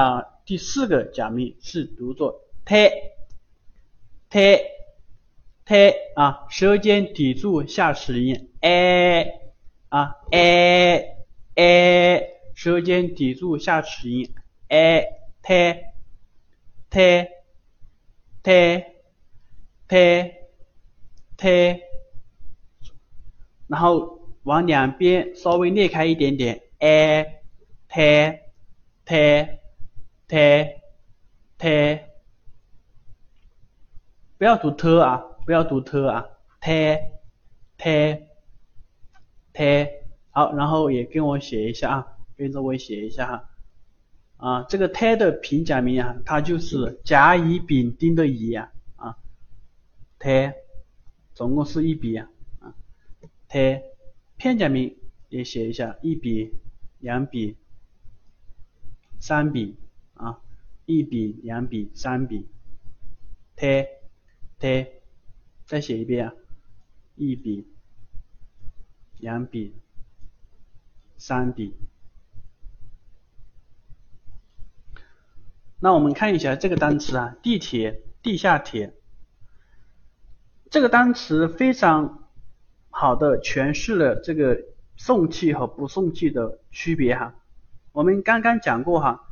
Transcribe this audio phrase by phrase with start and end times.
[0.00, 2.90] 啊，第四个假名是读作 t
[4.30, 4.58] t
[5.66, 9.30] t 啊，舌尖抵住下齿音 a
[9.90, 11.16] 啊 a
[11.54, 14.32] a，舌尖抵住下齿音
[14.68, 15.06] a
[15.42, 15.76] t
[16.88, 17.28] t
[18.42, 18.84] t
[19.86, 20.32] t
[21.36, 21.80] t，
[23.66, 26.62] 然后往两边稍微裂开一点点。
[26.78, 27.42] a
[27.86, 28.38] t
[29.04, 29.59] t
[30.30, 30.80] t
[31.58, 32.04] t，
[34.38, 36.24] 不要读 t 啊，不要读 t 啊
[36.60, 36.96] ，t
[37.76, 38.26] t
[39.52, 39.88] t，
[40.30, 43.50] 好，然后也跟我写一下啊，跟着我写一下哈，
[44.36, 49.16] 啊，这个 t 的平假名啊，它就是甲乙丙丁的乙啊，啊
[50.20, 50.52] ，t，
[51.34, 52.72] 总共是一笔啊，啊
[53.48, 53.82] ，t，
[54.36, 54.96] 片假名
[55.28, 56.54] 也写一下，一笔、
[57.00, 57.56] 两笔、
[59.18, 59.76] 三笔。
[60.20, 60.38] 啊，
[60.84, 62.46] 一笔、两笔、三笔
[63.56, 63.86] ，t
[64.58, 64.86] t，
[65.64, 66.34] 再写一遍啊，
[67.16, 67.66] 一笔、
[69.18, 69.74] 两笔、
[71.16, 71.74] 三笔。
[75.80, 78.92] 那我们看一下这个单词啊，地铁、地下铁，
[80.70, 82.28] 这个单词非常
[82.90, 84.62] 好的诠释了这个
[84.98, 87.34] 送气和不送气的区别哈。
[87.92, 89.26] 我们刚刚讲过哈。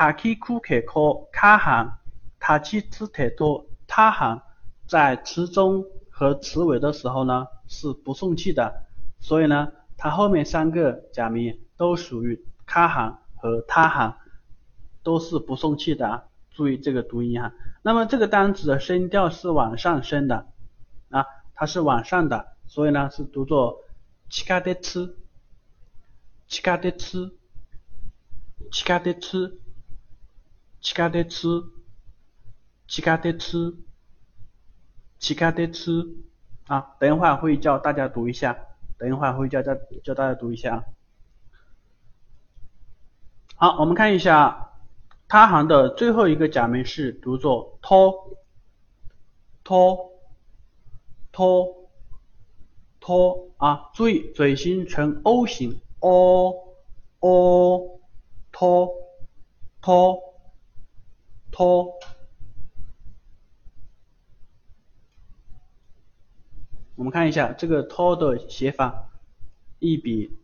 [0.00, 1.98] 卡奇库克科卡行，
[2.38, 4.40] 塔奇斯特多他行，
[4.86, 8.86] 在词中和词尾的时候呢是不送气的，
[9.18, 14.16] 所以呢，它后面三个假名都属于卡行和他行，
[15.02, 17.52] 都是不送气的，注意这个读音哈。
[17.82, 20.46] 那么这个单词的声调是往上升的，
[21.10, 23.76] 啊，它是往上的，所以呢是读作
[24.30, 25.14] 奇卡德吃
[26.48, 27.32] 奇卡德吃
[28.72, 29.60] 奇卡德吃
[30.80, 31.46] 七卡得吃，
[32.88, 33.36] 七卡得
[35.70, 36.16] 吃
[36.66, 36.96] 啊！
[36.98, 38.56] 等一会儿会教大家读一下，
[38.96, 40.84] 等一会儿会教教教大家读一下。
[43.56, 44.72] 好，我们看一下
[45.28, 48.38] 他行的最后一个假名是读作托
[49.62, 50.12] 托
[51.30, 51.90] 托
[53.00, 53.90] 托啊！
[53.92, 56.74] 注意嘴型呈 O 型，o
[57.18, 58.00] o
[58.50, 58.94] 托
[59.82, 60.29] 托。
[61.60, 61.92] 托，
[66.94, 69.10] 我们看一下这个托的写法，
[69.78, 70.38] 一笔、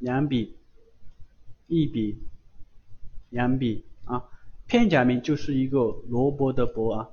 [0.00, 0.58] 两笔、
[1.66, 2.18] 一笔、
[3.30, 4.28] 两笔啊，
[4.66, 5.78] 片假名就是一个
[6.08, 7.08] 萝卜的卜啊，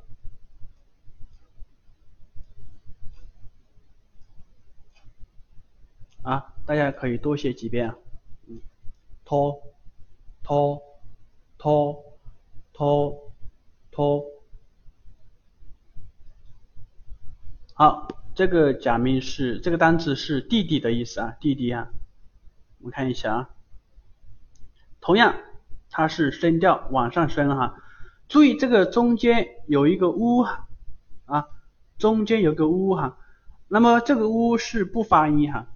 [6.23, 7.97] 啊，大家可以多写几遍啊，
[8.47, 8.59] 嗯，
[9.23, 9.63] 托，
[11.63, 12.03] 托。
[12.73, 13.31] 托托
[13.91, 14.25] 托，
[17.75, 21.89] 好，这个假名是这个单词是弟弟的意思啊，弟弟啊，
[22.79, 23.49] 我们看一下啊，
[25.01, 25.35] 同样
[25.91, 27.77] 它是声调往上升哈，
[28.27, 30.39] 注意这个中间有一个乌
[31.25, 31.47] 啊，
[31.99, 33.19] 中间有个乌哈，
[33.67, 35.67] 那么这个乌是不发音哈，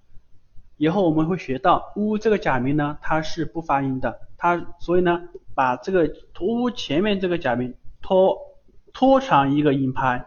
[0.78, 4.20] 以后我们会学到乌这个假名呢，它是不发音的。
[4.38, 5.20] 它所以呢，
[5.54, 8.38] 把这个拖前面这个假名拖
[8.92, 10.26] 拖长一个音拍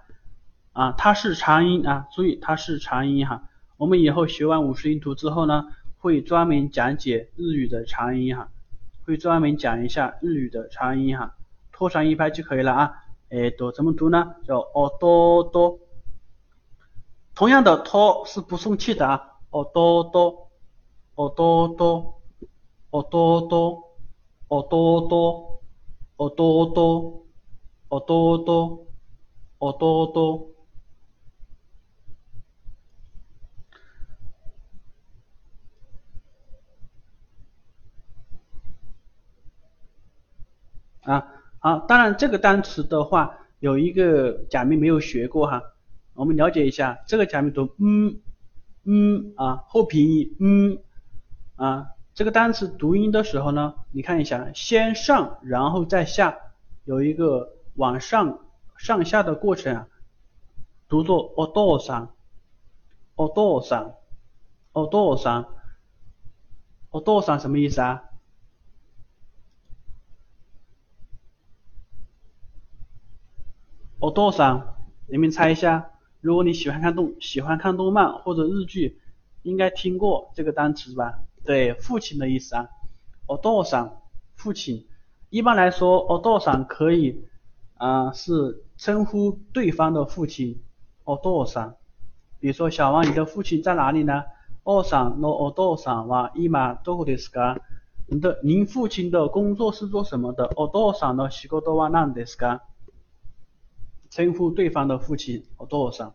[0.74, 3.44] 啊，它是长音啊，注意它是长音哈。
[3.78, 5.66] 我们以后学完五十音图之后呢，
[5.98, 8.50] 会专门讲解日语的长音哈，
[9.06, 11.36] 会专门讲一下日语的长音哈，
[11.72, 12.92] 拖长一拍就可以了啊。
[13.30, 14.36] 哎，读怎么读呢？
[14.46, 15.80] 叫哦多多，
[17.34, 20.50] 同样的拖是不送气的啊，哦多多，
[21.16, 22.22] 哦多多，
[22.90, 23.88] 哦多多。
[24.52, 25.62] 哦多多，
[26.18, 27.26] 哦多多，
[27.88, 28.86] 哦多多，
[29.60, 30.52] 哦多多。
[41.04, 41.26] 啊，
[41.60, 45.64] 好，当然这个单词的话，有一个假名没有学过哈，
[46.14, 48.20] 我们了解一下，这个假名读嗯
[48.84, 50.80] 嗯啊，后鼻音嗯
[51.56, 51.92] 啊。
[52.14, 56.38] 这个单词读音的时候呢，你看一下，先上然后再下，
[56.84, 58.40] 有一个往上
[58.78, 59.88] 上下的过程啊，
[60.90, 62.10] 读作 o d o s a
[63.16, 63.96] o d o s a
[64.74, 65.46] o d o s a
[66.90, 68.04] o d o s a 什么意思啊
[74.00, 74.76] ？o d o s a
[75.08, 75.92] 你们猜一下，
[76.22, 79.02] 如果你喜欢看动喜欢看动漫或者日剧
[79.42, 81.20] 应该听过这个单词吧？
[81.44, 82.70] 对父亲的意思啊。
[83.28, 84.04] 哦，多少
[84.36, 84.88] 父亲。
[85.30, 87.26] 一般来说哦，多少可以
[87.76, 90.62] 啊是称呼对方的父亲。
[91.04, 91.76] 哦，多少
[92.40, 94.24] 比如说小王你的父亲在哪里呢？
[94.64, 96.30] 哦 san lu or do san wa
[98.20, 100.46] 的您父亲的工作是做什么的？
[100.56, 102.14] 哦 dosa 呢西多多瓦 nan
[104.12, 106.14] 称呼对方的父亲和多少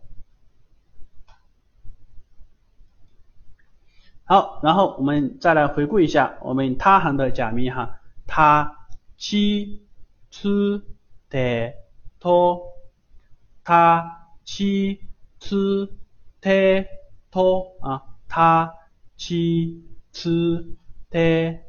[4.24, 8.00] 好然后我们再来回顾一下我们他行的假名哈。
[8.26, 9.86] 他七
[10.30, 10.84] 次
[11.28, 11.74] 得
[12.20, 12.60] 托
[13.64, 15.00] 他七
[15.38, 15.96] 次
[16.40, 16.86] 得
[17.30, 18.74] 托啊他
[19.16, 20.76] 七次
[21.08, 21.65] 得